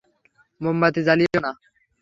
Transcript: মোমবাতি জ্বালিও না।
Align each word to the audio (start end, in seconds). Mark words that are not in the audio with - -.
মোমবাতি 0.61 1.01
জ্বালিও 1.07 1.39
না। 1.45 1.51